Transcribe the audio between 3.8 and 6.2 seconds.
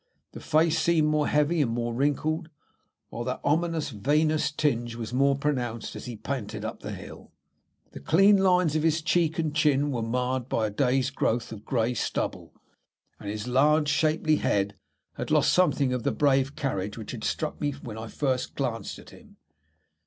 venous tinge was more pronounced as he